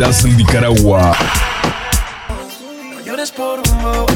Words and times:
DJ 0.00 0.28
en 0.28 0.36
Nicaragua. 0.38 1.12
No 2.94 3.00
llores 3.00 3.30
por 3.30 3.58
un 3.58 4.06